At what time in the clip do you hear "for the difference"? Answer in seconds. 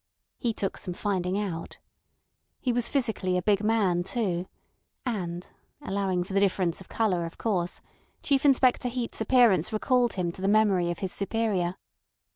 6.23-6.81